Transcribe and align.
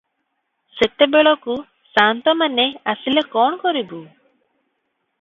ସେତେବେଳକୁ 0.77 1.57
ସାନ୍ତମାନେ 1.91 2.67
ଆସିଲେ 2.95 3.27
କଣ 3.37 3.63
କରିବୁ? 3.67 4.05